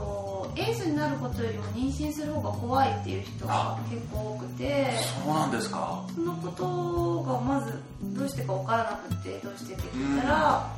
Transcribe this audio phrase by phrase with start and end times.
[0.00, 4.90] と、エイズになることよりも妊娠する方が怖いっていう人が結構多くて。
[5.24, 6.04] そうなんですか。
[6.14, 10.70] そのことがまずどうしてか分からなくてどうしてって聞いたら、や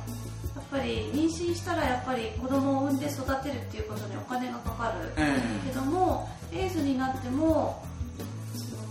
[0.61, 7.83] っぱり妊娠したらやっぱり子供を産んで育てるっていうことにお金がかかる、えけどもエイズになっても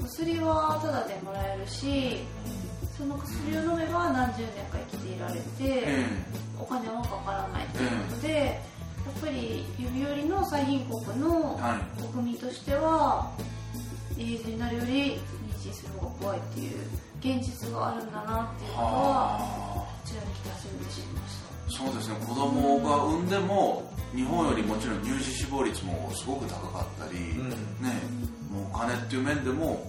[0.05, 2.19] 薬はタダでもらえるし
[2.97, 6.07] その薬を飲めば何十年か生きていられて、え
[6.59, 8.61] お金はかからないということで、
[9.21, 11.81] ぱり指折りの最貧国のは
[12.13, 13.31] 国民としては、
[14.19, 15.15] エイズになるより
[15.63, 16.77] 妊娠する方が怖いっていう
[17.21, 22.17] 現実があるんだなっていうのははこちらに来て初めて知りましたあそうですね。
[22.27, 28.01] 子供が産んでも日本よりもちろん乳児死亡率もすごく高かったり、ね
[28.51, 29.87] もうお金っていう面でも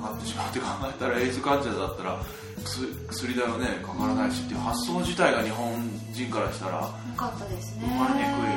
[0.00, 2.22] かかってしまうって考えたらエイズ患者だったら
[2.64, 5.72] 薬薬代はねかからないしっていう発想自体が日本
[6.12, 7.86] 人からしたらよかったですね。
[7.86, 8.50] 分かりにくい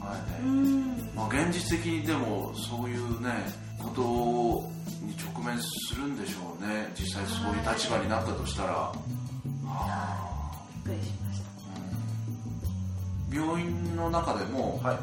[0.00, 1.10] 考えで、うん。
[1.14, 3.30] まあ、現実的にでもそういうね
[3.78, 4.02] こと
[5.04, 6.92] に直面するんでしょうね。
[6.98, 8.92] 実際そういう立場になったとしたら、は
[9.66, 13.36] あびっくりしました。
[13.36, 14.98] 病院の中でも、はい。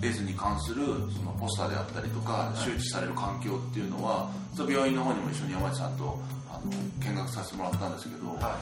[0.00, 6.16] エイズに関するそのポスターであったりとか、周知される環境っていうのは病院の方にも一緒に山内さんと
[6.64, 8.58] 見学させてもらったんですけど、は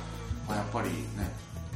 [0.49, 1.31] まあ、やっぱりね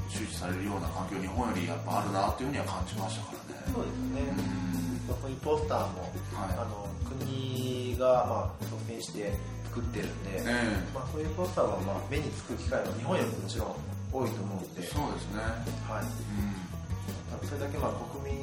[0.09, 3.63] 周知されるような環境日本よりやっぱあるなっていうふうには感じましたからね。
[3.73, 4.23] そうですね。
[4.27, 5.15] うん。
[5.15, 6.03] こういうポスターも、
[6.35, 6.59] はい。
[6.59, 9.33] あの国が、まあ、率先して
[9.71, 13.69] 作ってるんで、えまあ、そういうポスターは、まあ、目につく機会は日本よりももちろん
[14.13, 15.43] 多いと思うので、えそうですね、
[15.87, 18.43] はい、それだけ、まあ、国民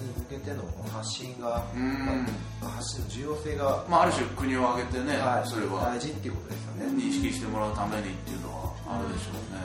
[0.00, 0.62] に向けての
[0.92, 2.26] 発信が、うん。
[2.60, 5.84] まあ、発信の重要性が、まあ、ある種国を挙げてね、はい、それは。
[5.86, 7.02] 大事っていうことですよね。
[7.02, 9.60] 認識してもらうためにっていうのはあるでしょうね、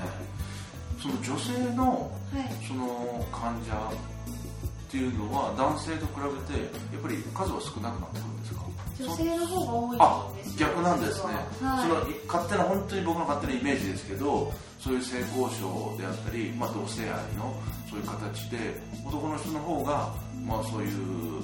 [1.01, 2.47] その女性のはい。
[2.65, 6.63] その患者っていうのは男性と比べて
[6.93, 8.61] やっぱり数は少なくなってくるんですか？
[8.99, 11.81] 女性の方が多いですよ逆なんですね、はい。
[11.81, 11.95] その
[12.27, 17.55] 勝手な本当に僕の勝手なイメージですけどそういう性交渉であったり、まあ、同性愛の
[17.91, 18.57] そういう形で
[19.05, 20.15] 男の人の方が、
[20.47, 21.43] まあ、そういう、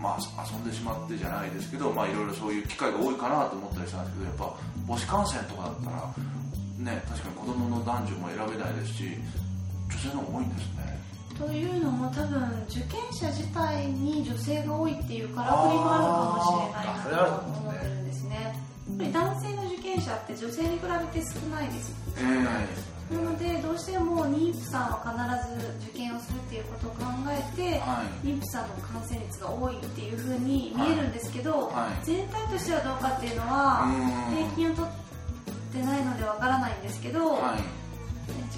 [0.00, 4.56] まあ、遊んでしまってじゃないですけど、まあ、いろいろそういう機会が多いかなと思ったりしたんですけどやっぱ
[4.86, 9.10] 母子感染とかだったらね確かに子供の男女も選べないですし
[9.90, 10.92] 女性の方が多いんですね。
[11.34, 12.38] というのも多分
[12.68, 18.36] 受験者自体に女性が多いっていうからくりもあるかもしれないなと思ってるんですね。
[18.36, 28.26] やっぱり男性の受験者って女性に比べて少ないですえなのでどうしても妊婦さんは必ず受験をするっていうことを考えて、はい。
[28.26, 32.04] 妊婦さんの感染率が多いっていうふうに見えるんですけど、はい。
[32.04, 34.36] 全体としてはどうかっていうのはうん。
[34.36, 34.92] 平均を取っ
[35.72, 37.60] てないのでわからないんですけど、はい。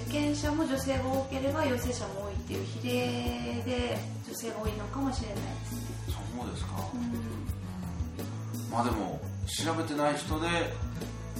[0.01, 5.75] 受験者も女性が多ければ陽性者も多いっていう比例で女性が多いのかもしれないです。
[5.75, 5.81] ね。
[6.07, 8.71] そうですか、うん。
[8.71, 10.47] まあでも調べてない人で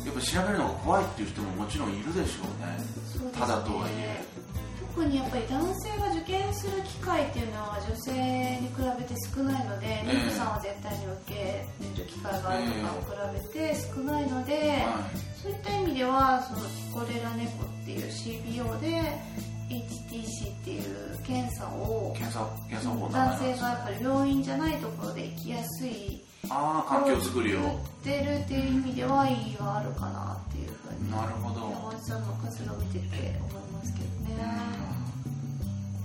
[0.05, 2.77] やっぱ調べるのが怖いっていう人ももちろんいるでしょうね
[3.33, 4.23] ただとはいえ。
[4.95, 8.11] 特にやっぱり男性が受験する機会っていうのは女性
[8.61, 10.07] に比べて少ないので、え。
[10.07, 11.65] 妊婦さんは絶対に受けれ
[11.97, 14.53] る機会があるのかを比べて少ないので、
[14.85, 15.09] は
[15.41, 19.19] そういった意味ではそのキコレラネコっていう CBO で
[19.69, 27.59] HTC っていう検査をい検査検査法男性がやっぱり病院じゃないところで行きやすいああ環境づくりを。
[27.59, 31.11] 作ってるっていう意味では意義があるかなっていうふうに。
[31.11, 31.69] なるほど。
[31.71, 34.05] 山内さんの活動を見てて思いますけど
[34.35, 34.95] ね。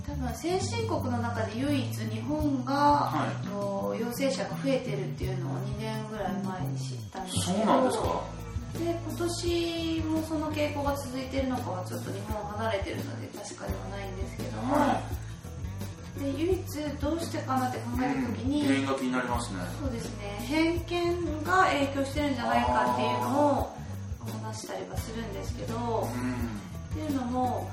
[0.07, 3.47] 多分先進国の中で唯一日本が、はい。
[3.47, 8.41] と陽性者が増えてるっていうのを2年ぐらい前に知ったんですそうけどなんですか。
[8.73, 15.01] で今年もその傾向が続いてるのかはちょっと日本を離れてるので確かではないんですけども、は
[16.21, 16.61] で唯一
[17.01, 19.59] どうしてかなって考えた時に、原因が気になりますね。
[19.81, 20.37] そうですね。
[20.47, 23.77] 偏見が影響してるんじゃないかっていうのを
[24.43, 26.07] 話したりはするんですけど、
[26.91, 27.69] っていうのも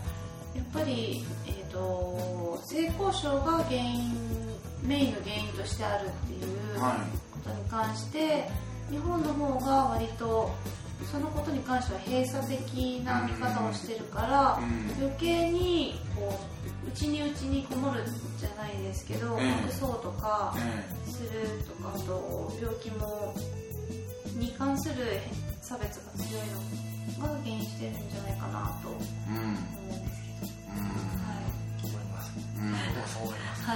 [0.54, 4.12] やっぱり、えーと、性交渉が原因
[4.82, 6.44] メインの原因としてあるっていう
[7.32, 8.48] ことに関して、
[8.90, 10.50] 日本の方が割と
[11.12, 14.58] そのことに関しては閉鎖的な見方をしてるから、
[14.98, 16.38] 余計にこ
[16.77, 18.02] う内に内にこもる
[18.38, 20.54] じゃないですけど、隠そうとか
[21.06, 21.28] する
[21.66, 23.34] とかあと病気も
[24.36, 24.94] に関する
[25.60, 26.42] 差別が強い
[27.18, 29.60] のが原因してるんじゃないかなと思うんで
[30.14, 30.88] すけど、うん。
[30.88, 32.72] はい、思います、うん、
[33.06, 33.70] そう思います、は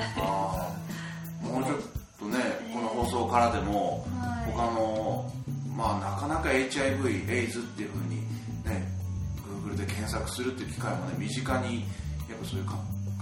[1.42, 1.78] い、もうちょっ
[2.18, 2.38] とね、
[2.72, 5.32] この放送からでも、はい、他の
[5.76, 8.16] まあなかなか HIV、エイズっていうふうに
[8.64, 8.86] ね、
[9.66, 11.80] Google で検索するっていう機会もね、身近に
[12.28, 12.66] やっぱそういう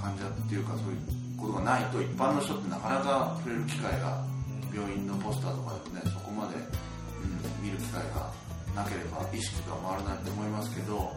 [0.01, 4.25] 患者っていうかそういうことがないと一般の人ってなかなか触れる機会が
[4.73, 8.33] 病院のポスターとかでもね、そこまで、うん、見る機会が
[8.75, 11.13] なければ意識が回らないと思いますけど、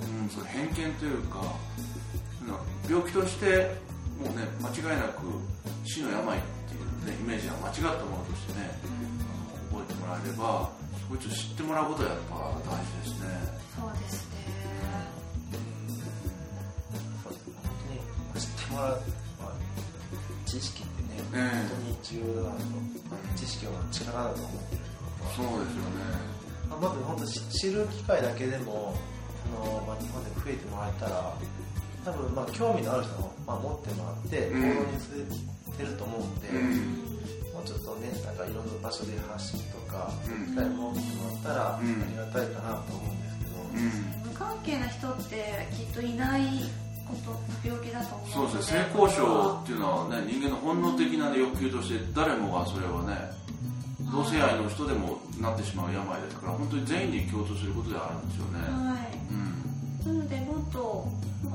[0.00, 1.42] うん、その偏見というか、
[2.88, 3.70] 病気として
[4.20, 5.26] もうね、間違いなく
[5.84, 8.70] 死の病っていうね、イメージは間違ったものとしてね、
[9.70, 10.70] 覚えてもらえれば
[11.00, 12.34] そこいつ知ってもらうことはやっぱ
[12.64, 13.28] 大事ですね。
[13.76, 14.63] そうですね、
[18.74, 19.00] 当に知ってもらう、
[19.38, 19.54] まあ、
[20.46, 22.64] 知識ってね、えー、本当に重要だなと
[23.36, 24.82] 知識は力だと思ってる
[25.36, 26.02] そうですよね、
[26.68, 28.94] まあ、まず本当知る機会だけでも
[29.42, 31.34] その、まあ、日本で増えてもらえたら
[32.04, 35.34] 多分まあ興味のある人も、まあ、持ってもらって行動に移
[35.72, 37.14] ってると思うんで、うん。
[37.64, 40.12] ちょっとねなんかいろんな場所で発信とか、
[40.46, 46.42] 機会を設けてもらったら、ありがたいかなと思うんですけど、無関係な人ってきっといない
[47.64, 48.86] 病気だとそうですね。
[48.94, 53.30] 性交渉っていうのはね人間の本能的な欲求として誰もがそれはね
[54.10, 58.60] 同性愛の人でもなってしまう病ですから本当に全員に共通することであるんですよね。
[58.60, 59.18] はい、
[60.06, 60.78] うん、なのでもっと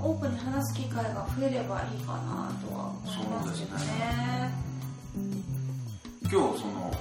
[0.02, 4.52] オープンに話す機会が増えればいいかなとは思いますけどね。
[6.24, 6.94] 今日その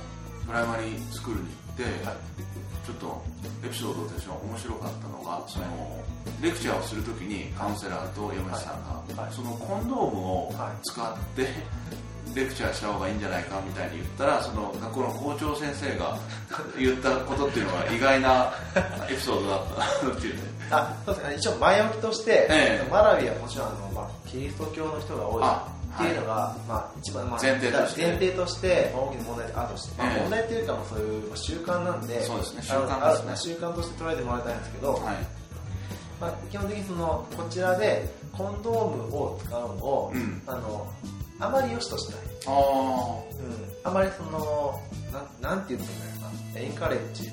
[0.46, 2.16] プライマリースクールに行って、はい、
[2.88, 3.23] ちょっと
[3.67, 5.67] エピソードでしょ面白かったのがその
[6.40, 8.81] レクチャーをするときにカウンセラーと嫁さん
[9.14, 11.49] が、はい、そのコンドームを使って、
[12.35, 16.17] レクチャーした方がいいんじゃないかみたいに言ったらその学校の校長先生が
[16.81, 18.52] 言ったことっていうのが意外な
[19.11, 19.61] エピソードだっ
[20.02, 20.41] たっていうね。
[20.70, 21.34] あそうですね。
[21.37, 28.02] 一応前置きとして、ええ、マラウィはもちろんあの、まあ、キリスト教の人が多いっていうのが、はい、まあ、一番、まあ、前提として。
[28.02, 28.94] 前提として。
[28.94, 32.22] 大きな問題あるとして、まあ、問題っていうかそういう習慣なんで。
[32.22, 32.62] そうですね。
[32.62, 33.54] 習慣ですね。
[33.54, 35.02] 習慣として捉えてもらいたいんですけど、はい。
[36.20, 40.86] まあ、基本的にそのこちらでコンドームを使うのを、うん、あの
[41.40, 42.18] あまり良しとしない。
[42.46, 42.50] あ,、
[43.84, 44.80] うん、あまりその
[45.40, 47.30] ななんて言ってんだろうなエンカレッジ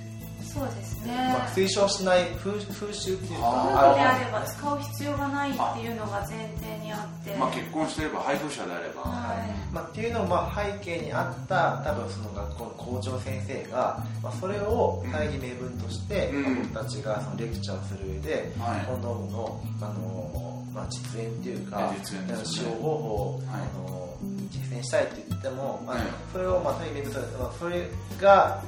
[0.55, 3.67] そうですね、まあ、推奨しない風風習っていうか。
[3.75, 7.35] 夫婦であれば使う必要がないっていうのが前提にあって。
[7.35, 9.73] まあ、結婚してれば配偶者であれば、はい。
[9.73, 24.17] まあ、っていうのもまあ背景にあった多分その学校の校長先生が、まあ、それを大義名分として、うん、僕たちがそのレクチャーをする上で、はい、コンドームの、あのまあ、実演っていうか、実演ね、使用方法を、はい、あの
[24.49, 25.97] 実践したいって言っても、まあ、
[26.31, 27.89] それをまあ大義名分として、まあ、それ
[28.21, 28.63] が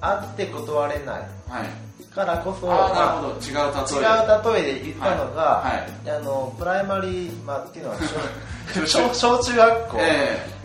[0.00, 1.28] あって断れない、
[2.14, 3.40] からこそ、あなるほど。
[3.40, 5.72] 違う例え違う例えで言ったのが、は
[6.04, 6.08] い。
[6.08, 7.96] はい、あのプライマリー、まあ、っていうのは
[8.86, 9.96] 小 小中学校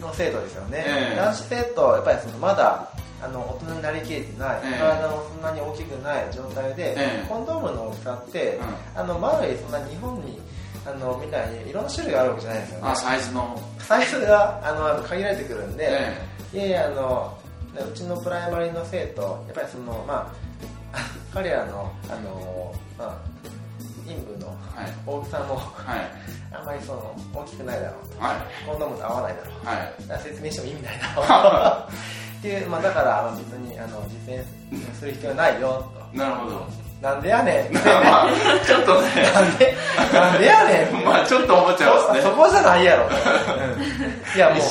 [0.02, 2.88] の生徒ですよね、えー、男子生徒やっぱりそのまだ
[3.24, 8.60] あの大人になりきれてない、えー、体もそんなに大きくない状態で、えー、コンドームの大きさって、
[8.96, 10.42] うん、あの周りそんな日本に
[10.84, 12.90] あのみたいにいろんな種類があるわけじゃないですよね。
[12.90, 13.62] あサイズの。
[13.78, 16.16] サイズがあの限られてくるんで、
[16.52, 17.38] いやいやあの
[17.80, 20.32] うちのプライマリの生徒やっぱりそのま
[20.94, 20.98] あ
[21.34, 23.18] 彼らのあのまあ
[24.06, 24.58] 陰部の
[25.06, 26.12] 大きさも、はい、
[26.52, 28.36] あんまりその大きくないだろうと、はい、
[28.68, 31.92] コンドームと合わないだろう、はい、だ説明しても意味ないだろう
[32.40, 34.44] っていう、まあ、だから別にあの実践
[34.96, 36.18] する必要ないよと。
[36.18, 37.74] なるほどなんでやねん。
[37.74, 38.30] まあ、
[38.64, 39.10] ちょっとね。
[39.34, 39.76] なんで、
[40.14, 41.04] なんでやねん。
[41.04, 42.22] まあちょっと思っちゃいますね。
[42.22, 43.10] そこじゃないやろ。
[44.36, 44.64] いやもう、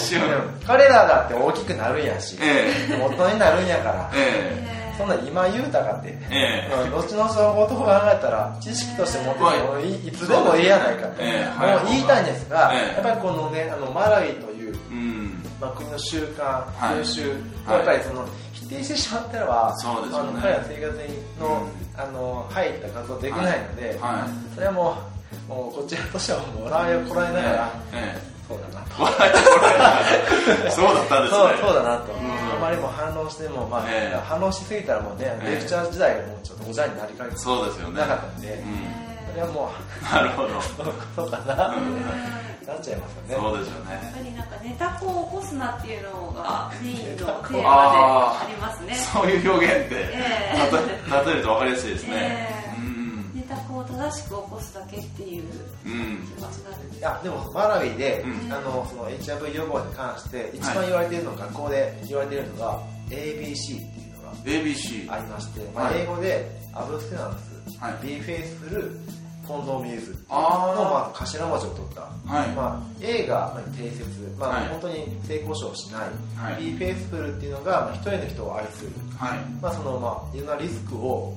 [0.65, 4.57] 彼らだって大きくなるんやし、ええ、大人になるんやから、え
[4.95, 15.43] え、そんな今言うたかって、ええ、後々のことを考えたら、知識として持ってもいいつでもいいやないかと、ええ、もう言いたいんですが、やっぱりこのね、あのマラウイという、うん。
[15.61, 17.29] まあ、国の習慣、風習、
[17.67, 20.99] はい、やっぱりその、否定してしまったらは、そうですね、あの彼ら生活
[21.41, 21.81] の、うん。
[22.01, 24.97] あの入った活動できないので、はい、それはも
[25.49, 29.03] うもうこちらとしてはもう笑いをこらえながら、ええ、そうだなと。
[29.03, 30.71] 笑いをこらえながら。
[30.71, 31.41] そうだったんですね。
[31.41, 32.13] そうそうだなと、
[32.61, 38.01] まりも反論しても、まあ、えー、反論しすぎたらもうね、レクチャー時代がもうちょっとおじゃになりかけてそうですよね。
[38.01, 38.63] なかったんで、
[39.31, 40.49] それはもうなるほど。
[41.17, 41.75] そうかな
[42.67, 43.35] なっちゃいますよね。
[43.35, 43.93] そうですよね。
[43.93, 48.95] やっぱりなんかネタ子を起こすなっていうのがメインのテーマでありますね。
[48.95, 52.71] そういう表現って、えー、例えると分かりやすいですね、えー
[53.81, 55.43] を正しく起こすだけっていう
[55.83, 69.01] 気持ちなんです、いやでもマラウィで、あのその HIV 予防に関して一番言われているのが、学校で言われているのが ABC っていうのが ABC ありまして、まあ、英語で abstinence、はい、 be faithful
[69.51, 72.49] condom use のまあ頭文字を取った、はい。
[72.51, 74.05] まあ、A が貞節、
[74.39, 74.95] まあ、はい、本当に
[75.27, 79.39] 性交渉をしない、はい、B フェイスフルっていうのが、まあ、一人の人を愛する、はい。
[79.61, 81.35] まあそのまあ、いろんなリスクを、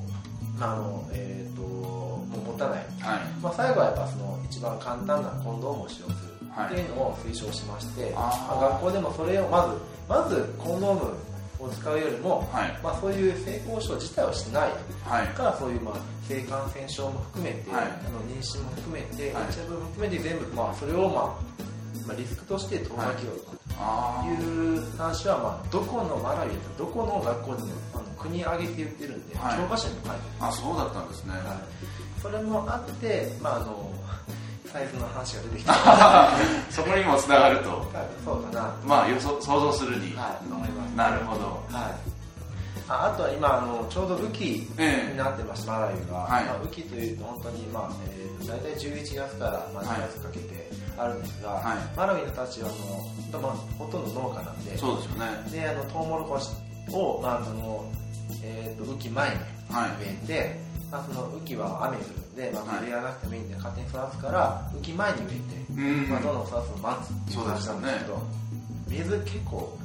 [0.60, 3.20] まああのえーと持たない、はい。
[3.42, 9.74] まあ、最後はやっぱその一番簡単なコンドームを使用するっていうのを推奨しまして、まあ、学校でもそれをまず
[10.08, 11.33] まずコンドーム
[11.64, 14.72] を使うよりも、はい、まあ、そういう性交渉自体をしない、
[15.04, 15.96] はい、からそういう、まあ、
[16.28, 21.54] 性感染症も含めて、はい、あの妊娠も含めて、はい、HIV も含めて全部、まあ、それを、まあ
[22.08, 23.64] まあ、リスクとして遠ざけようとい。
[24.78, 31.34] う話は、まあ、どこのマラウイどこの学校でもあの国挙げて言ってるんで、教科書にも書いてあそうだったんですね、
[32.22, 33.92] それもあって、まあ、あの
[34.74, 36.32] サイズの話が出てきた。
[36.72, 37.86] そこにもつながると。
[38.26, 38.76] そうかな。
[38.84, 42.14] まあ予想想像するに、はい、思います、なるほど、はい。
[42.90, 54.76] ああとは今あのちょうど雨季になってます、えー、マラユが、はい、まあ、雨季というと本当に、まあえー、大体11月からまあ2月かけてあるんですが、はい、マラウイの人たちはあの、まあ、ほとんど農家なんで。
[54.76, 55.52] そうですよね。
[55.52, 56.50] であのトウモロコシ
[56.92, 57.86] を、まああの
[58.42, 59.46] えーと、雨季前に植
[60.02, 68.22] えて、はいまあ、その雨季は雨降るんで、まあ、植えなくてもいいんで勝手に育つから雨季前に植えて、まあ、どんどん育つのを待つっていう話なんですけど、ね、
[68.88, 69.78] 水結構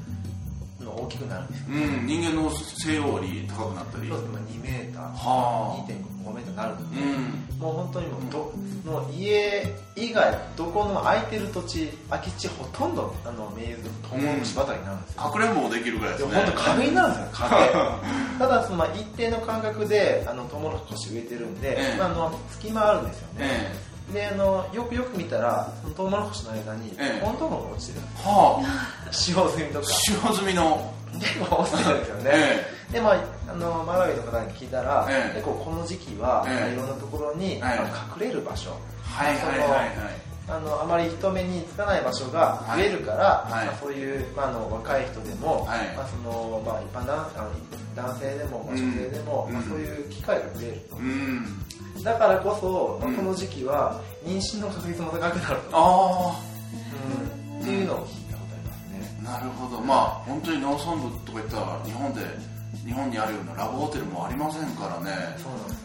[0.85, 4.09] の大きくなるんですよ、ね、うん、人間の背より高くなったり。
[4.09, 4.39] そうですね。
[4.53, 5.15] 2メーター
[5.89, 8.39] 2.5メーターになるので、うん、もう本当にもうど、
[8.91, 9.67] もう家
[9.97, 16.35] 以外どこの空いてる土地空き地ほとんどあの名ズトウモロコシ畑になるんですよ、かくれんぼもできるぐらいですね。
[16.35, 17.67] 本当壁になるんですよ壁。
[18.39, 29.13] ただその、まあ、一定の間隔であのトウモロコシ植えてるんで、ええ、まあ、あの隙間あるんですよね、えであのよくよく見たらトウモロコシの間にコンドームが落ちてるはあ。
[29.13, 29.87] 使用済みとか。
[29.87, 38.71] 使用済みの結構落ちてるんですよね、ええ、でまああのマラウイの方に聞いたら、ええ、結構この時期は、ええ、いろんなところに、ええ、隠れる場所。
[39.03, 39.89] はいはいはいはい。
[40.51, 43.67] あのあまり人目につかない場所が増えるから、はい。
[43.67, 47.31] まあ、そういう、まあ、あの若い人でも、はい、まあそのまあ、一般男
[47.95, 52.03] 男性でも、まあ、女性でも、うん、まあ、そういう機会が増えると、うん。
[52.03, 56.41] だからこそ、まあ、この時期は妊娠の確率も高くなると、あ
[57.53, 58.28] うん、っていうのを聞い
[59.39, 59.81] なるほど。
[59.81, 62.21] まあ本当に農村部とか言ったら日本で
[62.85, 65.11] 日本にあるようなラブホテルもありませんからね。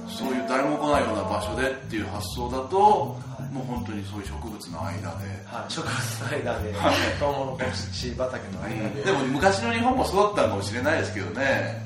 [0.09, 2.77] そういう誰も来ないような場所でっていう発想だと、
[3.51, 6.73] もう本当にそういう植物の間で、はい、植物の間で、
[7.19, 11.83] トウモロコシ畑の間で、でも昔の日本もそうだったかもしれないですけどね。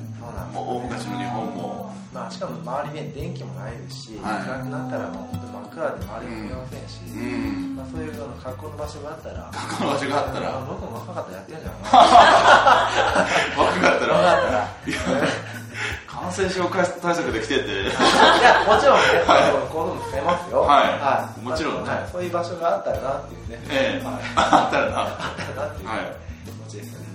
[0.54, 1.88] もう大昔の日本も。
[2.14, 7.76] まあ、しかも周りに電気もないですし、はい、暗くなったらもう本当真っ暗で周りも見えませんし、うん。
[7.76, 10.66] まあ、そういうような格好の場所があったら格好の場所があったら。
[10.66, 11.82] 僕も若かったらやってるんじゃない
[13.58, 14.14] 若かったら。
[14.14, 15.58] 若かったら。
[16.08, 17.70] 感染症対策できてって。
[17.86, 20.62] いやもちろんね、 はい、こういうのも使いますよ。
[20.62, 24.06] はい、はい、もちろん、ね、はい、そういう場所があったらなっていうね、ええ。
[24.06, 25.00] はい、あったらな。
[25.02, 25.90] あったらなっていう
[26.46, 27.06] 気持ちですね、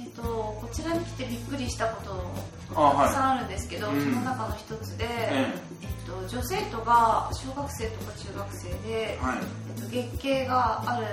[0.00, 5.91] えっとこちらに来てびっくりしたことたくさんあるんですけど、はい、その中の一つで、うん、え。
[5.91, 9.38] っと、女性徒が小学生とか中学生で、はい、
[9.76, 11.06] えっと、月経がある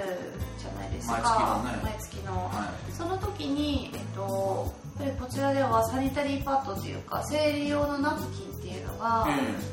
[0.57, 1.61] じゃないですか。
[1.83, 9.27] 毎月の、ね、はい、その時に、えっと、やっぱりこちらではサニタリーパッドっていうか生理用のナプキンっていうのが、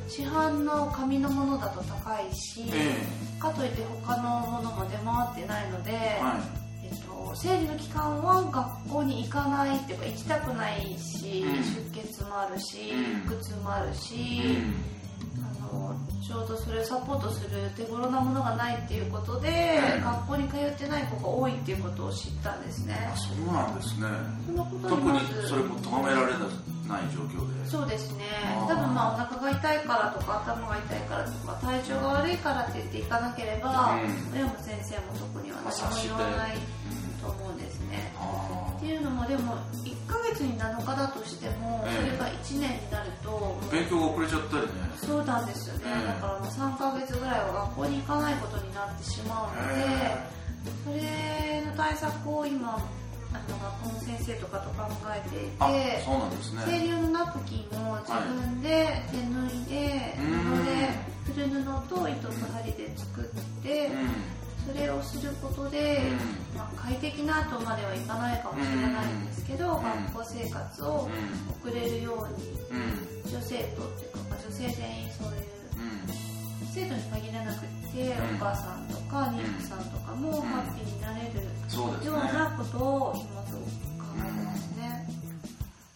[0.09, 2.65] 市販の紙のものだと高いし、
[3.41, 5.93] かといって他のものも出回ってないので、
[6.85, 14.73] えっと、生理の期間は学校に行かないっていうか行きたくないし、うん、出血もあるし、うん、腹痛もあるし、あの
[16.27, 22.95] ちょうどそれをサポートする手頃なものがないっていうことで、学校に通ってない子が多いっていうことを知ったんですね。
[23.15, 24.09] あそうなんですね。
[24.89, 27.71] 特にそれも咎められない状況で。
[27.71, 28.25] そうですね。
[28.67, 36.59] 多分まあお腹が痛いからとか頭が痛いからとか体調が悪いからって言って行かなければ、うん、親も先生も特には何も言わない
[37.23, 38.13] と思うんですね、
[38.77, 39.55] っていうのもでも
[39.85, 39.86] 1ヶ
[40.33, 44.69] 月に7日だとしても、それが1年になると勉強が遅れちゃったりね。
[44.97, 49.85] そうなんですよね、だからもう3ヶ月ぐらいは学校に行かないことになってしまうので、
[50.85, 52.77] それの対策を今
[53.33, 56.63] あの学校の先生とかと考えていてそうなんですね。
[56.67, 60.73] 生理用のナプキンを自分で手縫いで、布で
[61.35, 63.25] 古布と糸と針で作っ
[63.63, 63.91] て、
[64.67, 66.03] それをすることで、
[66.57, 71.09] まあ、快適なとまではいかないかもしれないんですけど、学校生活を
[71.63, 75.57] 送れるように、女性とっていうか、まあ、女性全員そういう
[76.75, 77.67] 生徒に限らなくて、
[78.35, 81.41] お母さんとか妊婦さんとかもハッピーになれる
[82.05, 83.67] ようなことを今すごく
[84.05, 85.09] 考えてますね。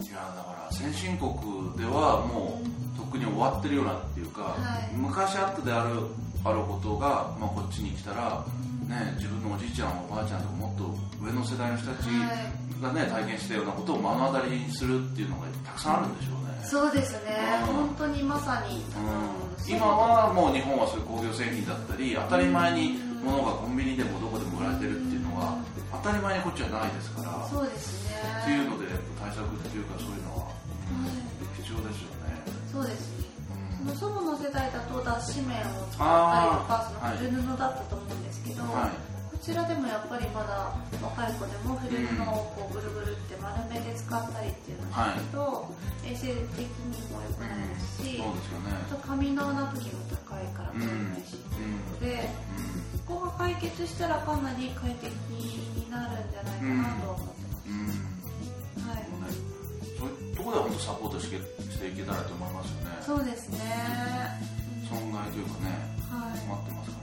[0.01, 1.31] いやだから先進国
[1.77, 4.57] ではもうとっくに終わってるようなっていうか、は
[4.93, 6.01] い、昔あったである
[6.45, 8.45] あることが、まあ、こっちに来たら、
[8.89, 10.91] ね、自分のおじいちゃんおばあちゃんとかもっと
[11.25, 12.07] 上の世代の人たち
[12.81, 16.51] がね、体験したようなことを目の当たりにするっていうのがたくさんあるんでしょうね。
[16.65, 18.85] そうですね、本当にまさに、
[19.69, 25.57] 今はもう日本はそういう工業製品だったり当たり前に物がコンビニでもどこでも売られてるっていうのが
[25.93, 27.47] 当たり前にこっちはないですから。
[27.49, 28.17] そうですね。
[28.43, 28.87] っていうので
[29.21, 30.49] 対策っていうかそういうのは、
[31.61, 32.41] 必要ですよね。
[32.73, 33.10] そうです
[33.85, 39.11] の祖母の世代だと脱脂綿を使ったりとかその古布だったと思うんですけど、はい。
[39.41, 45.65] ちらでもやっぱりまだ若い子でも古布をこうぐるぐるって丸めて使ったりっていうのをすると、は
[46.05, 46.29] い、衛生
[46.61, 52.29] 的にも良くないですし、うんすね、あと紙のナプキンも高いから取れないしっていうことで、
[53.09, 58.93] ここが解決したらかなり快適になるんじゃないかなと思ってます。
[58.93, 59.60] はい。
[60.01, 62.91] そういうところでは本当サポートしてしていけたらと思いますよね。
[63.05, 63.61] そうですね。
[64.89, 65.77] 損害というかね、
[66.09, 67.01] はい、困ってますから。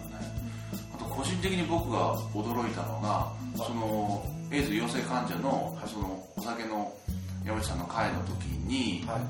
[1.06, 6.94] 個人的に僕が驚いたのがそのエイズ陽性患者のそのお酒の
[7.46, 9.22] 山内さんの会の時に、はい、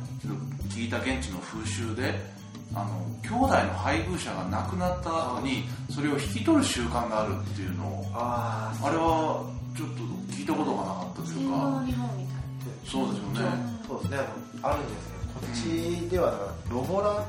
[0.70, 2.20] 聞いた現地の風習で
[2.74, 9.46] あの兄弟の配偶者が亡くなった後にそれを引き取る習慣があるっていうのをああれは
[9.76, 11.84] ちょっと聞いたことがなかったというか
[12.88, 13.42] そうですよね。
[13.88, 14.18] そうですね。
[14.64, 17.24] あるんですけどこっちではロボラ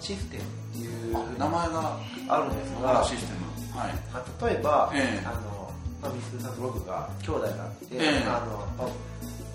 [0.00, 3.78] システムっていう名前があるんですがシステム。
[3.78, 3.94] はい。
[4.12, 7.98] まあ、例えば、えー、あのまあ、ミスさんと僕が兄弟があって、え。
[7.98, 8.86] ー、あのまあ、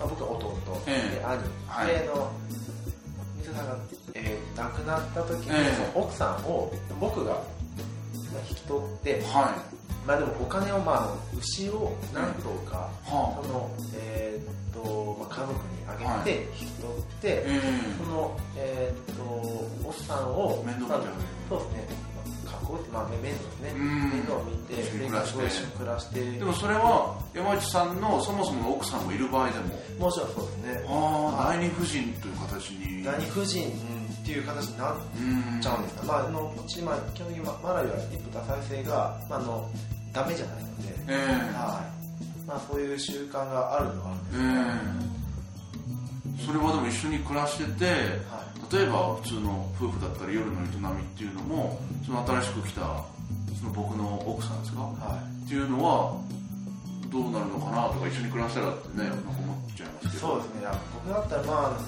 [0.00, 2.32] まあ、僕は弟、えー、兄、はい、での
[3.36, 3.76] ミスさんが、
[4.14, 7.40] えー、亡くなった時に、えー、奥さんを僕が
[8.48, 13.12] 引き取って、はい、まあでもお金をまあ牛を何頭か、そ
[13.48, 17.60] のえー、っと、まあ、家族にあげて引き取って、はい、
[17.98, 19.22] そのえー、っと
[19.88, 21.12] 奥さんを面倒見てあげる
[21.48, 22.08] そうですね。
[22.92, 23.72] まあ、面倒ですね。
[23.72, 26.20] 面倒を見て一緒に暮らして。
[26.38, 29.78] でもそれは山内さんのそもそもの奥さんもいる場合でも。
[29.98, 33.72] もちろんそうですねああ第二夫人という形に第二夫人
[34.28, 34.94] っていう形になっ
[35.62, 36.02] ちゃうんですか。
[36.04, 39.70] まああのこっち、まあ、基本的にマラユは一夫多妻制が、まあ、あの
[40.12, 42.46] ダメじゃないので、えー、はい。
[42.46, 44.52] まあ、そういう習慣があるのはあるんですけど、
[46.36, 48.76] えー、それはでも一緒に暮らしてて、はい。
[48.76, 52.80] 例えば普通の夫婦だったり夜の営みっていうのもその新しく来た
[53.58, 56.20] その僕の奥さんですか、はい、っていうのは
[57.08, 60.28] どうなるのかなとか一緒に暮らしたらってね思っちゃいますけど。
[60.28, 60.68] そうですね。
[61.06, 61.80] 僕だったらまあ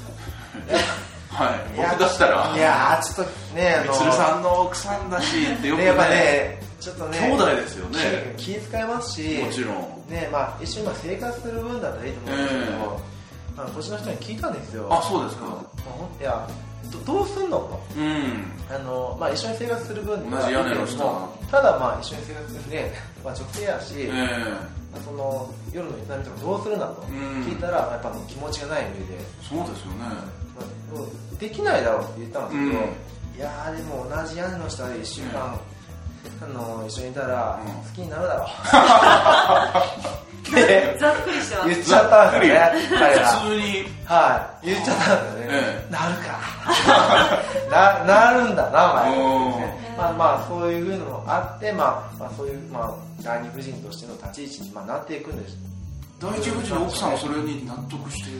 [1.30, 1.60] はい。
[1.76, 2.54] 僕だったら。
[2.56, 5.86] いやちょっとねあのみさんの奥さんだしってよくね。
[5.86, 8.34] やっぱねちょっとね兄弟ですよね。
[8.36, 9.74] 気遣いますしもちろん。
[10.08, 14.88] ねまあ一緒に生活する分だったらいいと思うんですけど、えー、あのこっちの人に聞いたんですよ。
[14.90, 15.64] あそうですか。
[16.20, 16.48] いや
[17.06, 21.28] どうすんのと、うん、あのまあ、一緒に生活する分同じ屋根の下。
[21.48, 22.92] ただまあ一緒に生活するね、
[23.24, 29.24] まあ、女性やし、えー、その夜の営みとかどうするなと聞いたら、やっぱ気持ちがない上で。
[29.40, 30.24] そうですよね、まあ、
[31.38, 35.58] できないだろうって言ったんですけど、うん、いやでも同じ屋根の下で1週間、
[36.42, 38.46] あの一緒にいたら好きになるだろう、
[41.00, 43.28] ざっくりしてます言っちゃったんですね彼ら。
[43.28, 43.62] 普通に。
[44.04, 44.66] はい。
[44.66, 46.40] 言っちゃったんですね、ええ、なるか。
[48.04, 49.80] ななるんだなお前。
[49.96, 55.56] まあまあそういうのもあってまあ、まあ、そういうまあ第二夫人としての立ち位置に、まあ、なっていくんです。
[56.20, 58.30] 第一夫人の奥さんはそれに納得して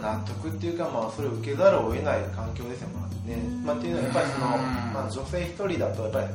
[0.00, 6.26] まあ、納得っていうか、まあ、それを受けざるを得ない環境ですよ、まあねまあ、っていうのはやっぱりその、まあ、女性一人だとやっぱり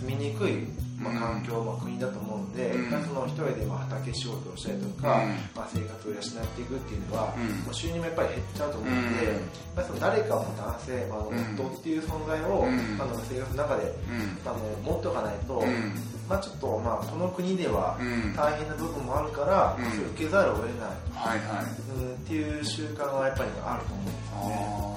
[0.00, 0.66] 住みにくい
[0.98, 6.22] まあ、環境、まあ、国だと思うんで、うん、その一人でまあ畑仕事をしたりとか、うん、まあ、生活を養っ
[6.58, 7.34] ていくっていうのは、
[7.66, 9.40] うん、収入もやっぱり減っちゃうと思うんで、うん、
[9.76, 12.66] まあ、その誰かの男性、まあ、夫っていう存在を、
[12.98, 13.94] あの生活の中で、
[14.44, 15.62] あの持っておかないと、
[16.28, 17.96] まあ、ちょっと、まあ、この国では
[18.36, 19.76] 大変な部分もあるから、
[20.12, 21.66] 受けざるを得ない、はいはい。
[21.96, 24.88] うん、っていう習慣はやっぱりあると思うんですよね。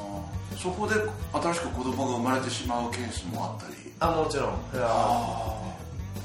[0.58, 0.96] そこで
[1.34, 3.74] 新しく子供が生まれてしまうケースもあったり。
[4.00, 4.48] あもちろん。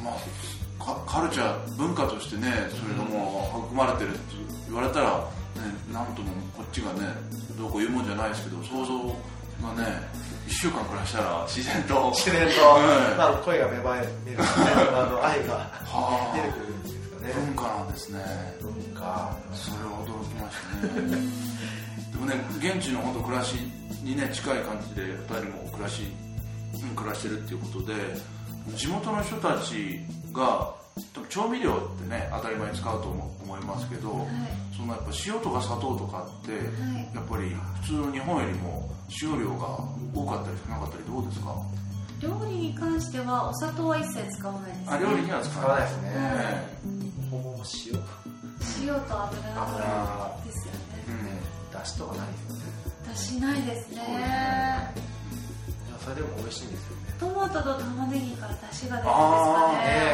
[0.05, 4.21] まあ、カルチャー文化としてねそういうのも育まれてるって
[4.69, 5.23] 言われたら、ね、
[5.93, 7.01] なんともこっちがね
[7.59, 9.17] どうこう言うもんじゃないですけど想像
[9.63, 10.01] がね
[10.47, 12.11] 1週間暮らしたら自然と。
[12.15, 13.19] 自然と、うん。
[13.19, 15.71] まあ、声が芽生える、ね、あの 愛が
[16.35, 17.33] 出てくるんですかね。
[17.35, 18.21] 文化なんですね。
[18.63, 19.37] 文化。
[19.53, 21.47] それは驚きましたね。
[22.13, 23.57] でもね現地の本当暮らし
[24.03, 26.03] にね近い感じで2人も暮らし
[26.95, 27.95] 暮らしてるっていうことで
[28.77, 30.01] 地元の人たち
[30.33, 30.75] が
[31.29, 34.29] 調味料ってね当たり前に使うと思いますけど、はい、
[34.75, 36.63] そのやっぱ塩とか砂糖とかって、はい、
[37.15, 38.89] やっぱり普通の日本よりも
[39.23, 39.79] 塩量が
[40.15, 41.55] 多かったり少なかったりどうですか？
[42.21, 46.11] 料理に関してはお砂糖は一切使わないです、ね、あ料理には使わないですね、
[47.31, 47.55] ほぼ
[47.85, 48.01] 塩。
[48.81, 52.63] 塩と油ですよね、うん、だしとかないですよね。
[53.07, 54.01] だしないですね。
[56.03, 57.03] それでも美味しいんですよね。
[57.19, 59.19] トマトと玉ねぎから出汁が出るん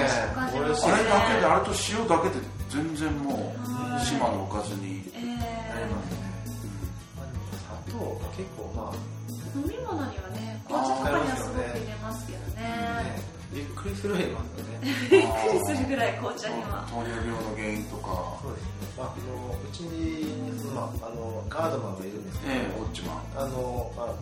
[0.03, 0.49] ですかね。
[0.49, 0.62] あ、ね、あれだ
[1.21, 2.37] けであれと塩だけで
[2.69, 6.33] 全然もう島のおかずになりますね、
[7.87, 9.13] 砂糖結構まあ
[9.55, 13.33] 飲み物にはね紅茶とかにはすごく入れますけどね。
[13.53, 16.89] びっくりするぐらいますよねびっくりするぐらい紅茶には。
[16.89, 18.41] 糖尿病の原因とか。
[18.41, 18.65] そうです。
[18.65, 24.15] ね、まあ、あのうちに、まあ、あのガードマンがいるんですけど、えー、ウォッチマンあの、まあ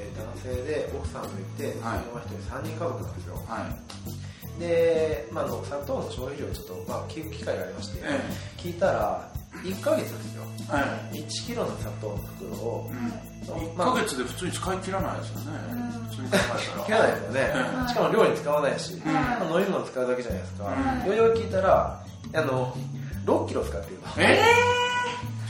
[0.00, 4.27] えー、男性で奥さんがいて、はい、その人3人家族なんですよ、はい
[4.58, 8.20] で、まあ、の砂糖の消費量をちょっと、まあ、聞く機会がありまして、え
[8.58, 9.30] え、聞いたら
[9.62, 10.80] 1か月ですよ、は
[11.12, 16.98] い、1キロの砂糖の袋を、うん、1か月で普通に使い切らないですよね、うん、普通に考えたら切ら。
[16.98, 20.64] ないです よね、しかも料理に使わないし、うん、飲み物使うだけじゃないですか、
[21.06, 22.02] よよ聞いたら
[22.34, 22.76] あの
[23.24, 24.40] 6キロ使ってるえ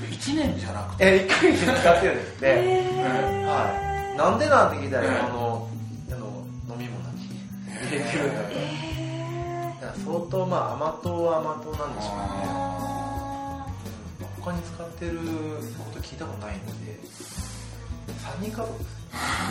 [0.02, 1.04] えー、1年じゃなくて。
[1.04, 5.68] え1か月に使ってるんですって、えー、はい、なんでなんて聞いたら、あの
[6.10, 6.26] あの
[6.74, 7.28] 飲み物に。
[7.88, 8.87] 入れてるんだえー
[10.04, 12.22] 相当まあ甘党は甘党なんでしょうね、
[14.40, 15.18] 他に使ってる
[15.78, 16.98] こと聞いたことないんで。
[18.28, 18.68] 3人家族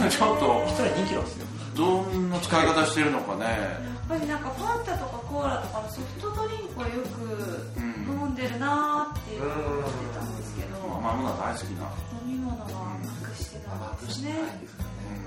[0.09, 3.45] ちょっと1人2キロですよどんな使い方してるのかね。
[3.45, 11.93] やっぱりなんかファンタとかコーラとかのソフトドリンクをよく飲んでるなっていうのを思ってたんですけど、うん、甘いものは大好きな。
[12.25, 12.65] 飲み物は
[12.97, 14.33] なくしてたんですね、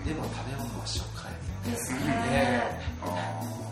[0.01, 1.33] うん、でも食べ物はしょっかい
[1.65, 2.81] ですね、ね、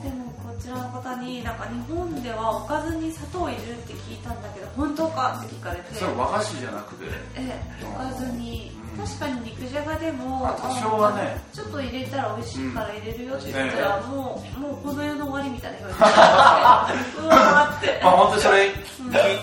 [0.02, 0.28] でも
[0.60, 5.94] ちらの方になんか日本ではおかずに砂糖を入れるって聞いたんだけど本当かって聞かれて。
[5.94, 7.04] それ和菓子じゃなくて。
[7.36, 11.40] ええおかずに、うん、確かに肉じゃがでも多少はね。
[11.52, 15.98] ちょっと入れたら美味しいから入れるよって言ったら、うん、もうもうこの世の終わりみたいな表現
[17.22, 18.00] うわーって。
[18.02, 18.70] まあ本当それ、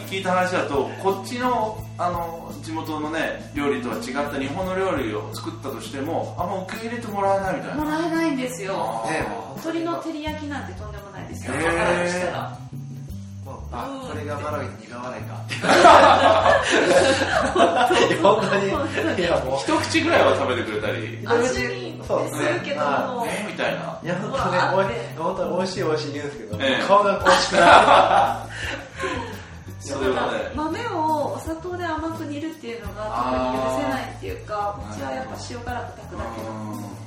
[0.07, 7.83] 聞いた話だとこっちのあの地元のね料理とは違った日本の料理を作ったとしてもあんま受け入れてもらえないみたいな。
[7.83, 12.57] もらえないんですよ、ね、鶏の照り焼きなんてとんでもないですよ、からしたら
[13.75, 15.35] あ、これがマラウイの苦笑いか。
[18.23, 19.19] 本当に。
[19.19, 19.59] いやもう。
[19.59, 21.19] 一口ぐらいは食べてくれたり。
[21.25, 22.11] 味見す
[22.43, 23.25] るけども。
[23.27, 23.45] え？
[23.47, 23.99] みたいな。
[24.03, 24.37] いや本当
[24.87, 26.57] ね本当に美味しい美味しい言うんですけど、
[26.87, 27.65] 顔が美味しくない
[29.79, 30.51] それはね。
[30.55, 37.04] 豆をお砂糖で甘く煮るっていうのが特に許せないっていうかこっちはやっぱ塩辛く炊くだけ食に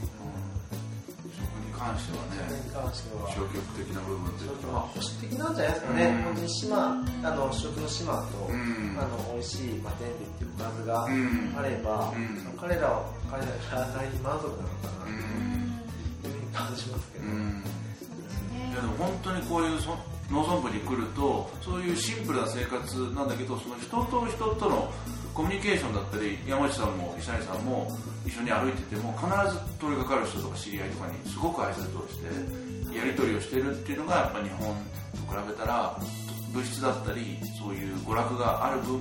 [1.89, 3.25] 関してはねに関しては。
[3.33, 17.65] 消極的な部分というか、まあ、保守的なんじゃないですかね、うん、本当に島あの食の島と、うん、あの美味しい、まあ、天理っていうおかずがあれば、うん、彼らは彼らの体に満足なのかなというふうに感じますけど、うん。
[18.69, 19.97] いやでも本当にこういうそ
[20.31, 24.93] 農村部に来るとそういうシンプルな生活なんだけどその人と人との
[25.39, 27.87] コミュニケーションだったり山内さんも石成さんも
[28.27, 34.75] 一緒に歩いてても必ず通りかかる人とか知り合いとかにすごく挨拶をしてやり取りをしてるっていうのがやっぱ日本
[35.15, 35.97] と比べたら
[36.53, 38.99] 物質だったりそういう娯楽がある分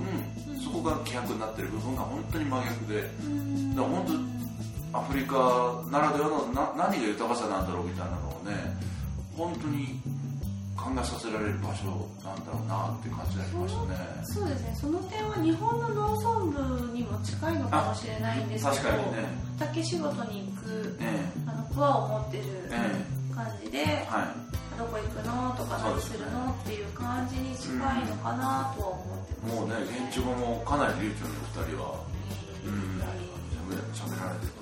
[0.62, 3.10] そこが希薄になってる部分が本当に真逆でだか
[3.82, 4.30] ら本
[4.92, 5.34] 当アフリカ
[5.90, 8.54] ならではのな何が豊かさなんだろうみたいなのをね
[9.36, 10.00] 本当に
[10.78, 11.90] 考えさせられる場所
[12.22, 14.22] なんだろうなって感じがしましたね。
[14.22, 14.76] そうですね。
[14.78, 16.14] その点は日本の農
[16.46, 19.26] 村部にも近いのかもしれないんですけど、ね、
[19.58, 22.44] 畑仕事に行く、ね、あのクワを持ってる
[23.34, 29.74] 感じで、ねはい、どこ行くのとか何するの、っていう感じに近いのかなとは思ってます、ね、もうね
[30.06, 31.98] 現地語もかなり流暢にお二人は、
[32.64, 33.02] うん、
[33.92, 34.57] しゃべられてますね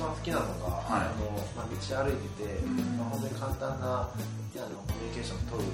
[0.00, 5.68] 一番好きなのが、はい、あのまあ、道歩いてて、うん、まあ、本当に簡単なあのコミュニケーションを取る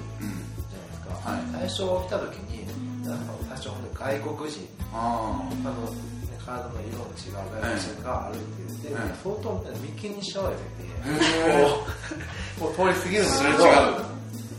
[0.67, 4.67] じゃないですか、はい、最初来た時に、うん、あの最初本当に外国人。
[4.91, 10.91] あの、ね、体の色の違う外国人が歩いてる、で、相当眉間にしわれてて、
[12.59, 13.63] もう もう通り過ぎるんですけど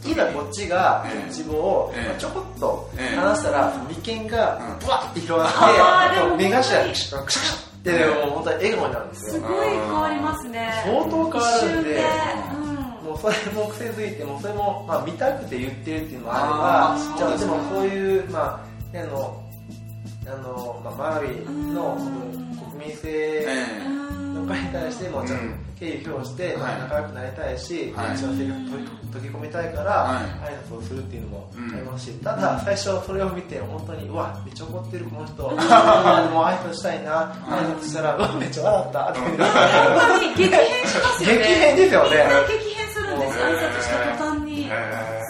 [0.08, 3.74] いざこっちが自分をちょこっと話したら
[4.06, 9.32] 眉間がブワッて広がって目頭がクシャクシャってもう本当に笑顔になるんですよ。
[9.34, 10.72] すごい変わりますね。
[10.84, 12.68] 相当変わるんで。
[13.08, 19.48] もうそれも癖づいてもそれもまあ見たくて言ってるっていうのもあればじゃあでもこういうまああの
[20.26, 21.96] あの、まあ、マラウィの
[22.72, 23.46] 国民性
[24.34, 28.52] の会に対してもちゃんと敬意表して仲良くなりたいし、はい、幸せに
[29.12, 39.20] 溶け込みたいから、挨拶をするっていうのもありますし、ただ最初それを見て本当にうわめっちゃ怒ってるこの人 もう挨拶したいな挨拶したらうわめっちゃ笑ったって
[40.36, 41.38] 激変しますよね。
[41.38, 42.10] 激変ですよね。
[42.48, 44.70] 激変するんです挨拶した途端に。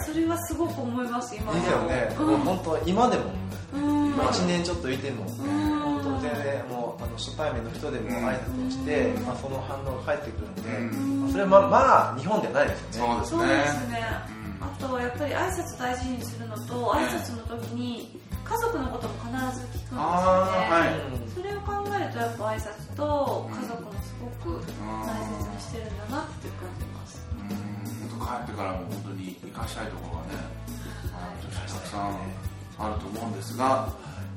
[0.05, 3.23] それはすごく思います今ですよね、もう本当今でも。
[3.71, 5.25] 1年ちょっといても、
[6.35, 13.25] 全然もうあの初対面の人でも挨拶をして、まあ、その反応が返ってくるんで、まあ、それはまあ、まあ、日本でないですよね。
[13.25, 14.39] そうですね。
[14.61, 20.01] あとはやっぱり挨拶大事にするのと挨拶の時に家族のことも必ず聞くんですよね、
[20.67, 27.23] はい、それを考えるとやっぱ挨拶と家族もすごく大切にしてるんだなって感じます。
[27.31, 28.19] うん。
[28.19, 30.59] 帰ってからも本当に生かしたいところがね
[31.55, 32.17] たくさん
[32.79, 33.87] あると思うんですが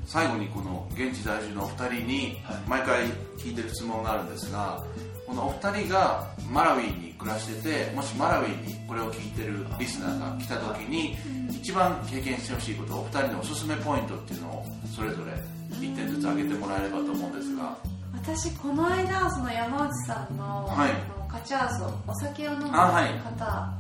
[0.07, 2.37] 最後にこの現地在住のお二人に
[2.67, 3.07] 毎回
[3.39, 4.83] 聞いてる質問があるんですが
[5.27, 11.17] このお二人がマラウィに暮らしててもしマラウィにこれを聞いてるリスナーが来た時に
[11.51, 15.33] 一番経験してほしいことお二人のおすすめポイントっていうのをそれぞれ
[15.79, 17.77] 1点ずつ挙げてもらえればと思うんですが。
[18.15, 20.93] 私この間その山内さんの,、はい、
[21.29, 23.73] カチャーソお酒を飲む方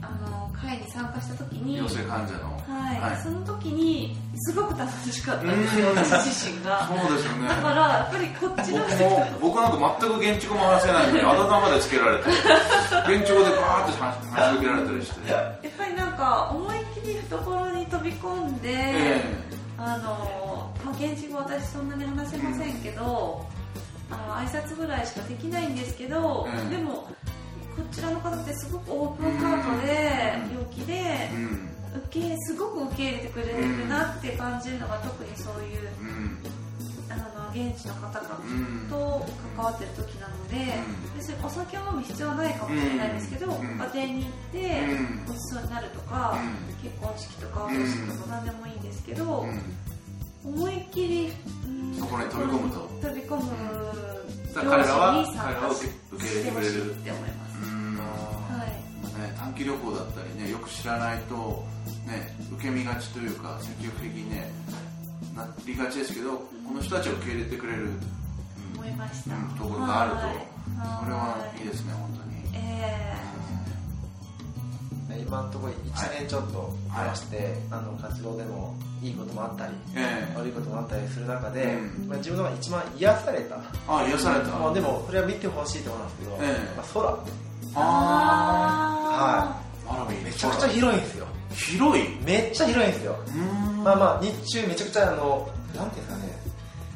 [0.00, 5.44] あの会に参加した時に陽性患者の、はい、はい、その時にすごく楽しかった。
[5.44, 5.62] ん。
[5.62, 6.86] ですよ私自身が。
[6.86, 7.48] そうですよね。
[7.48, 15.30] だからやっぱりこっちの僕も僕なんか全く現地語も話せないのに あだ名までつけられて現地語でバーって話しかけられたりして。
[15.32, 23.46] やっぱりなんか思いっきり懐に飛び込んで、えー、あの、まあ、現地語私そんなに話せませんけど、
[24.10, 27.08] うん、あの挨拶ぐらいしかできないんですけど、えー、でも
[27.78, 31.30] こちらの方ってすごくオープンハートで陽気で、
[32.10, 35.88] 受けすごく受け入れてくれるなって感じるのが特にそういう、
[37.08, 38.28] あの現地の方々
[38.90, 40.56] と関わってる時なので、
[41.16, 44.86] 別にお酒を飲む必要はないかもしれないですけど、家庭に行って
[45.26, 46.36] ごちそうになるとか、
[46.82, 49.46] 結婚式とかお葬式とか何でもいいんですけど、
[50.44, 51.32] 思いっきり、
[51.98, 52.88] そこに飛び込むと。
[53.00, 53.42] 飛び込む
[54.54, 55.86] 彼らは彼らは受
[56.18, 56.90] け入れてくれる。
[56.90, 57.47] って思います。
[57.47, 57.47] ね、
[59.48, 61.64] 短期旅行だったりねよく知らないと、
[62.06, 64.50] ね、受け身がちというか積極的にね
[65.34, 67.88] なりがちですけどこの人たちを受け入れてくれる、
[68.74, 72.62] 思いました、ところがあると、これはいいですね本当に。
[72.62, 83.56] えー、今のところ1年ちょっと話して、はい、あの活動でもいいこともあったり、えー、悪いこともあったりする中で、うん、まあ、自分が一番癒された。
[83.88, 87.08] あ癒された、まあ、でもそれは見てほしいと思うんですけど、えーまあ、空。
[87.74, 90.24] ああはい。
[90.24, 91.26] めちゃくちゃ広いんですよ。
[91.54, 92.04] 広い？
[92.24, 93.16] めっちゃ広いんですよ。
[93.82, 96.38] まあまあ日中めちゃくちゃあのなんていうんですかね。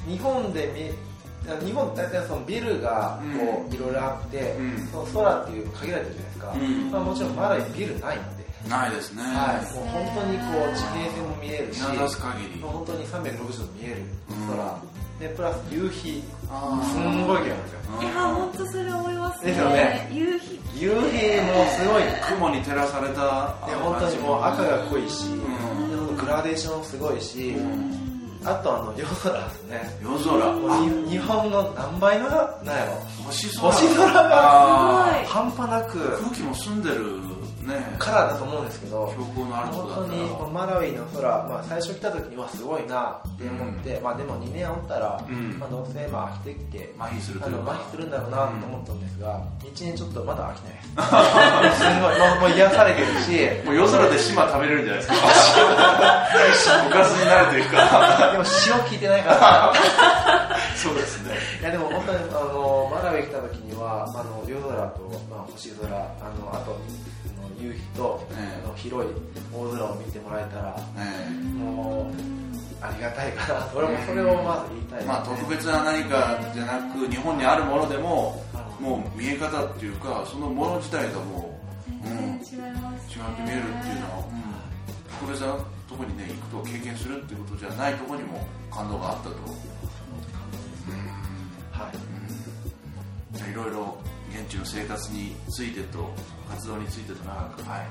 [0.07, 8.43] 日本で見日本大体そのビルがこういろいろあって、うん、その空っていう限られてるじゃないですか、うん、まあ、もちろんまだビルないんで。
[8.69, 9.23] ないですね。
[9.25, 9.75] はい。
[9.75, 11.99] もう本当にこう地平線も見えるし見
[12.63, 14.03] 本当に360度見える
[14.47, 15.19] 空、うん。
[15.19, 16.23] でプラス夕日
[16.85, 19.51] すんごい綺麗なんですよいや本当それ思いますね。
[19.51, 20.09] ですよね。
[20.13, 21.01] 夕日夕日も
[21.69, 22.03] すごい。
[22.29, 24.19] 雲に照らされたいや本当に。
[24.19, 29.99] もう赤が濃いし、うん、グラデーションもすごいし、うん、あとあの夜空ですね。
[30.03, 30.31] 夜空。
[31.09, 32.93] 日本の何倍のなんやろ。
[33.27, 33.73] 星空。
[33.73, 36.19] 星空が半端なく。
[36.19, 37.32] 空気も澄んでる
[37.63, 50.83] ね、からだと思うんですけど標高のある本当にマラウイの空、まあ、最初来た時にはすごいなって思って、うん、まあ、でも2年おったら、うん、まあ、どうせまあ飽きてきて麻痺するとあの麻痺するんだろうなと思ったんですが、うん、1年ちょっとまだ飽きない。
[51.79, 53.65] すごいもうもう癒されてるし。
[53.65, 56.83] もう夜空で島食べれるんじゃないですか。
[56.87, 58.31] おかずになるというか。
[58.33, 59.73] でも塩効いてないから。
[60.75, 61.35] そうですね。
[61.61, 66.01] いやでも本当にあのマラウイ来た時にはあの夜空と、まあ、星空あ
[66.41, 66.77] のあと
[67.63, 68.27] 夕日と、
[68.65, 69.11] あの広い
[69.53, 70.77] 大空を見てもらえたら、
[71.55, 72.43] もう
[72.83, 78.43] ありがたいかな 俺もそれをまず言いたい、ね、まあ、特別な何かじゃなく日本にあるものでも
[78.81, 81.59] もう見え方っていうかそのもの自体がも
[82.05, 85.55] う、うん、違って見えるっていうのは、うん、特別な
[85.89, 89.31] とこにね行くと経験するっていうことじゃないとこにも感動があったと、う
[90.91, 90.99] ん、
[91.71, 91.89] は
[93.47, 93.97] い、いろいろ
[94.33, 96.11] 現地の生活についてと
[96.53, 97.87] 活動についてと長く、はい、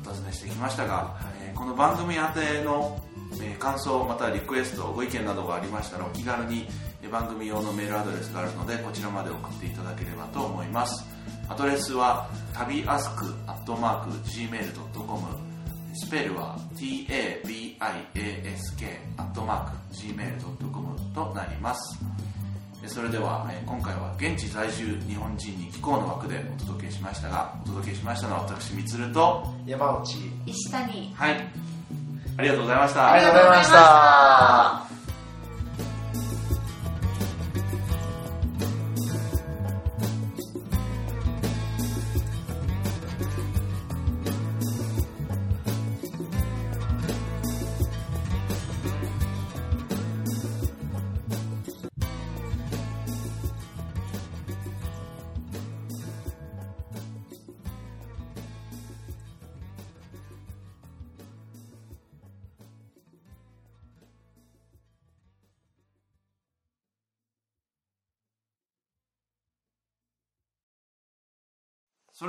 [0.00, 3.00] お尋ねしてきましたが、えー、この番組宛ての、
[3.34, 6.66] えー、感想またリクエストご意見などがありましたらお気軽に
[7.10, 11.04] 番組用のメールアドレスがあるのでこちらまで送っていただければと思います。
[11.48, 15.22] アドレスは旅アスクアットマーク Gmail.com
[15.94, 17.78] スペルは tabiask
[19.18, 21.98] アットマーク Gmail.com となります。
[22.86, 30.16] それでは、え今回は現地在住日本人に気候の枠でお届けしましたがお届けしましたのは私みつると山内。
[30.46, 31.14] 石谷。
[31.14, 31.36] はい。
[32.38, 33.12] ありがとうございました。
[33.12, 34.91] ありがとうございました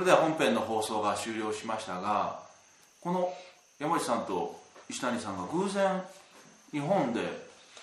[0.04, 2.40] れでは本編の放送が終了しましたが
[3.00, 3.32] この
[3.78, 6.02] 山内さんと石谷さんが偶然
[6.72, 7.20] 日本で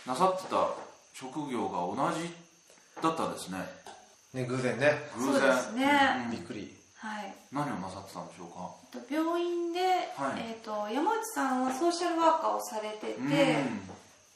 [0.05, 0.67] なさってた
[1.13, 2.31] 職業が同じ
[3.01, 3.57] だったんですね。
[4.33, 4.93] ね偶然ね。
[5.17, 5.41] 偶然
[5.75, 6.73] ね、うん、びっくり。
[6.97, 7.33] はい。
[7.51, 8.69] 何をなさってたんでしょうか？
[9.09, 9.79] 病院で、
[10.15, 13.27] はい、えーと、山内さんはソーシャルワーカーをされてて、うん、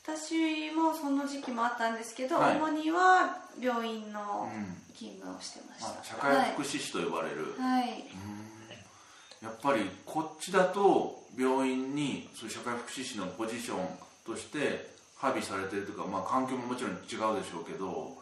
[0.08, 4.48] 私もその時期もあったんですけど、はい、主には病院の
[4.94, 7.56] 勤務をしてました、まあ、社会福祉士と呼ばれる。
[7.58, 8.06] はい、
[9.42, 13.88] やっぱりこっちだと病院にそういう社会福祉士のポジション
[14.26, 18.14] として配備されてるというか、まあ、環境ももちろん違うでしょうけど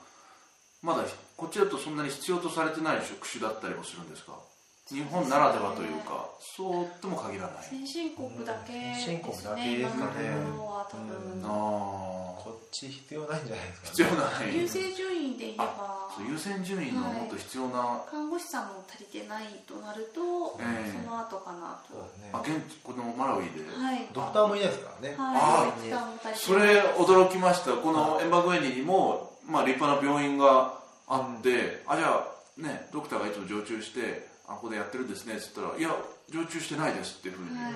[0.81, 1.03] まだ
[1.35, 4.33] こっちだとそんなに必要とされてない職種だったりもするんですか？
[4.91, 7.63] 日本ならではというかそうとも限らない。
[7.63, 11.47] 先進国だけですね、先進国だけですかね、うん、あ
[12.37, 14.57] こっち必要ないんじゃないですか、ね、必要ない。
[14.59, 16.03] 優先順位で言えば。
[16.29, 20.21] 優先順位のもっと必要な、はい、看護師さんも足りてないとなると、
[20.59, 27.71] えー、その後かなと、ね、あ現このマラウイで、はい、ドクターもいないですからね、はい、あそれ驚きました。
[27.71, 30.73] このエンバグエニにも、まあ、立派な病院が
[31.07, 35.95] あって、あじゃあねドクターがいつも常駐してあここでやってるんですねっつったら「いや
[36.29, 37.73] 常駐してないです」っていうふうに、はい、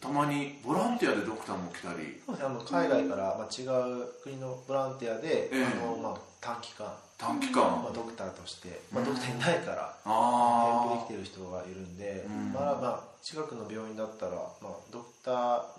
[0.00, 2.20] たまにボランティアでドクターも来たり。
[2.26, 6.92] そうですあの海外から、まあ、違う国のボランティアで、えー、あのまあ、短期間。
[7.18, 15.30] 短期間、まあ、ドクターとして、まあ、ドクターいないから、うん、できてる人がいるんで、うん、まあまあ近くの病院だったら、まあ、ドクタ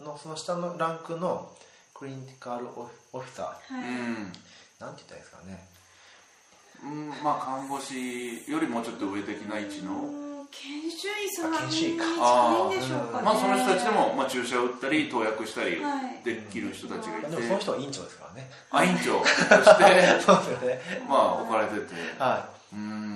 [0.01, 1.49] ーのその下のランクの
[1.93, 3.83] クリニカルオフィサー、はい、
[4.79, 5.67] なんて言ったらいいですかね。
[6.83, 7.09] うん。
[7.23, 12.05] まあ看護師よりもちょっと上的な位置の研修医さんが研修医か。
[12.05, 15.77] 近いんでしょうか、ね、まあその人たちでも、まあ、注射を打ったり投薬したり
[16.23, 18.49] できる人たちがいて、はい、でもその人は院長ですからね。
[18.71, 19.19] あ院長。
[19.21, 21.05] としてそうですよね。
[21.07, 21.95] まあ置かれてて。
[22.17, 22.75] はい。
[22.75, 23.09] うん。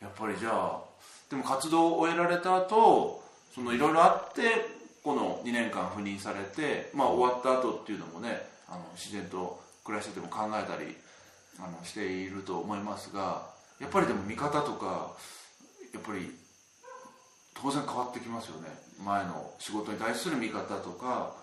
[0.00, 0.80] やっぱりじゃあ
[1.30, 3.22] でも活動を終えられた後
[3.54, 10.96] そのいろいろあってこの2年間赴任されて、まあ、終わった後っていうのもねあの自然と暮らしてても考えたり
[11.58, 13.46] あのしていると思いますが
[13.80, 15.12] やっぱりでも見方とか
[15.92, 16.30] やっぱり
[17.60, 18.68] 当然変わってきますよね。
[19.04, 21.34] 前の仕事に対する見方とか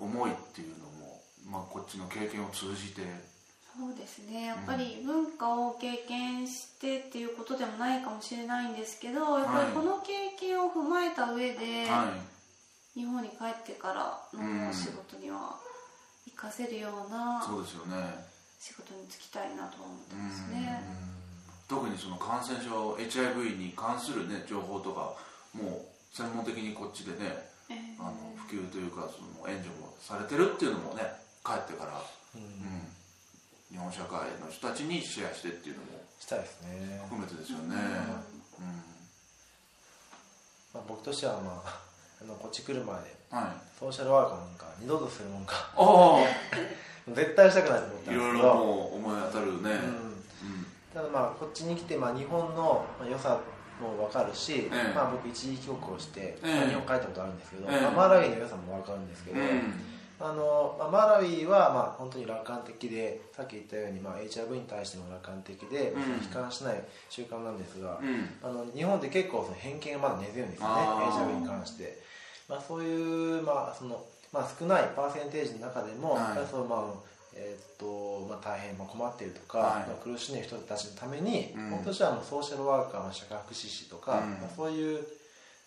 [0.00, 3.02] 思いっていうのも、まあ、こっちの経験を通じて。
[3.78, 4.46] そうですね。
[4.46, 12.12] やっぱり文化を経験してっていうことでもないかもしれないんですけどやっぱりこの経験を踏まえた上で、は
[12.96, 15.56] い、日本に帰ってからの仕事には
[16.26, 18.26] 生かせるような、そうですよね。
[18.58, 20.82] 仕事に就きたいなと思ってますね。
[21.70, 25.14] 特にその感染症 HIV に関する、ね、情報とか
[25.54, 31.06] もう専門的にこっちでね、えー、あの普及というかその援助もされてるっていうのもね
[31.46, 32.02] 帰ってから、
[32.34, 32.90] うん、うん、
[33.70, 37.00] 日本社会の人たちにシェアしてっていうのもしたいですね。
[37.06, 37.86] 含めてですよね、うん、うん、
[40.74, 41.78] まあ、僕としてはまあ
[42.20, 45.70] あのこっち来る前で、はい、ソーシャルワーカーなんか二度とするもんか。
[47.14, 48.16] 絶対したくないと思ったんですけど。
[48.16, 50.09] いろいろもう思い当たるね、うん
[50.92, 53.40] ただまあこっちに来て、まあ、日本の良さ
[53.80, 59.40] も分かるし、ええ、まあ、僕一時帰国をして、え、日本帰ったことあるんですけど、まあ、マラウイの良さも分かるんですけど、
[60.20, 70.74] あのまあ、マラウイはまあ本当に楽観的でさっき言ったように、まあ、HIV に対しても楽観的で、うん、悲観しない習慣なんですが、うん、あの日本で結構その偏見がまだ根強いんですよね
[71.24, 71.98] HIV に関して、
[72.48, 76.84] まあ、そういう、まあそのまあ、少ないパーセンテージの中でも、はい、そのまあ
[77.34, 85.04] えーとまあ、大変、まあ、困っているとか、はい、まあ、苦しんでいる人たちのために、うん、本当はもうソーシャルワーカーの社会福祉士とか、うん、まあ、そういう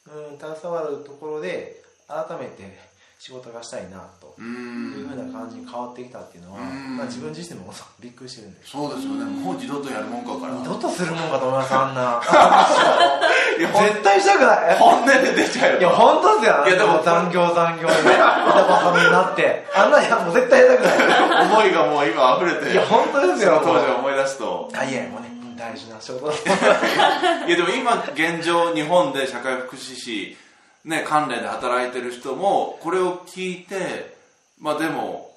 [0.05, 2.92] うん、携わるところで改めて
[3.23, 7.71] 仕事がしたいなというふうな感じに変わってきたっていうのは、まあ、自分自身も
[8.03, 8.65] びっくりしてるんで。
[8.65, 9.23] すそうですよね。
[9.23, 10.59] もう二度とやるもんかから。
[10.59, 12.19] 二度とするもんかと思いますあんな。
[13.55, 14.75] 絶対したくない。
[14.75, 16.65] 本音で出ちゃういや本当ですよ。
[16.67, 17.93] いやでも残業残業で。
[17.93, 19.67] ね板挟みになって。
[19.73, 21.45] あんなやもう絶対やりたくない。
[21.45, 23.61] 思いがもう今溢れていや本当ですよ。
[23.63, 24.69] 当時思い出すと。
[24.75, 25.31] あいやもうね。
[25.55, 26.33] 大事な仕事だ
[27.47, 30.37] いやでも今現状日本で社会福祉士
[30.85, 34.17] ね、関連で働いてる人もこれを聞いて
[34.59, 35.31] まあでも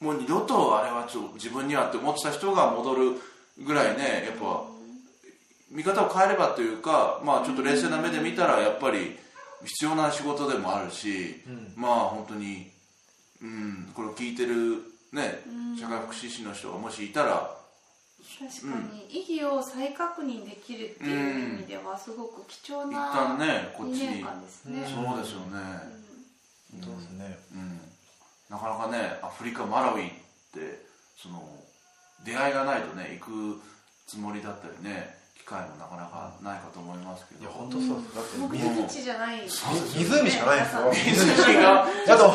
[0.00, 3.12] もう二度とあれはちょっと自分にはって思ってた人が戻る
[3.64, 4.64] ぐらいねやっぱ
[5.70, 9.16] 見方を変えればというか、まあ、ちょっと冷静な目で見たらやっぱり
[9.64, 12.70] 必要な仕事でもあるし、うん、まあ本当に、
[13.42, 15.40] うん、これを聞いてる、ね、
[15.80, 17.61] 社会福祉士の人がもしいたら
[18.48, 24.22] 確かに、意義を再確認できるっていう意味ではすごく貴重な一旦ねこっちに。
[24.22, 25.58] ですね、そうですよね、
[26.82, 27.80] そうですね、うん、
[28.50, 30.10] なかなかねアフリカマラウイっ
[30.52, 30.84] て
[31.16, 31.42] その
[32.24, 33.60] 出会いがないとね行く
[34.06, 37.40] つもりだったりね機会もなかなかないかと思いますけど。
[37.42, 41.86] いや本当そうだって目的地じゃない湖しかないですよ湖が。
[42.14, 42.32] あと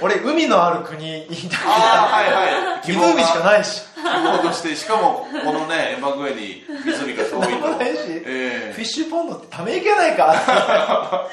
[0.00, 2.80] 俺海のある国にいたあはいはい。
[2.88, 3.82] 湖しかないし
[4.14, 7.78] 希望としてしかもこのねエマグエに湖が遠いと。
[8.26, 11.28] えー、フィッシュポンドってため池ないか？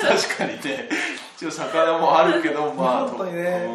[0.00, 0.88] 確かにね。
[1.36, 3.66] 一応魚もあるけど まあ本当にね、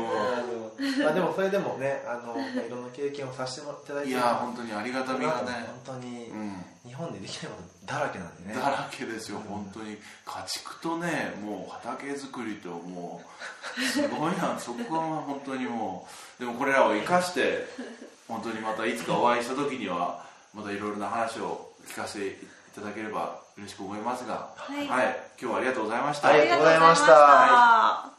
[1.03, 5.65] まあでもそれでもねあのいろんな経験をさせていただいていや本当にありがたみがね。
[5.85, 7.57] 本当に、うん、日本でできないこ
[7.87, 8.55] とだらけなんでね。
[8.55, 9.97] だらけですよ、うん、本当に。
[10.25, 13.21] 家畜とねもう畑作りとも
[13.77, 14.59] うすごいな。
[14.59, 16.07] そこは本当にも
[16.39, 16.43] う。
[16.43, 17.65] でもこれらを生かして
[18.27, 22.31] 本当にまたいつかお会いした時にはまたいろいろな話を聞かせてい
[22.73, 26.29] ただければ嬉しく思いますが、はい、はい、今日はありがとうございました。
[26.29, 28.11] ありがとうございました、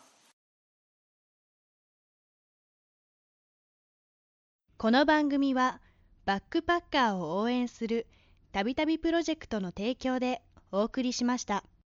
[4.78, 5.80] この番組は
[6.24, 8.06] バックパッカーを応援する
[8.52, 10.42] たびたびプロジェクトの提供で
[10.72, 11.64] お送りしました。